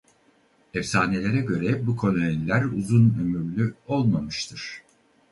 [0.73, 4.81] Efsanelere göre bu koloniler uzun ömürlü olmamıştır.